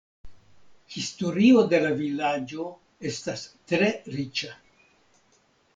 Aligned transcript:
Historio 0.93 1.61
de 1.73 1.81
la 1.85 1.93
vilaĝo 2.01 2.67
estas 3.11 3.47
tre 3.73 3.95
riĉa. 4.17 4.53